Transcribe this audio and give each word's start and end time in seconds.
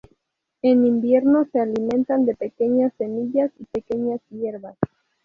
En 0.63 0.83
invierno 0.83 1.45
se 1.51 1.59
alimentan 1.59 2.25
de 2.25 2.33
pequeñas 2.35 2.91
semillas 2.97 3.51
y 3.59 3.65
pequeñas 3.65 4.19
hierbas. 4.31 4.75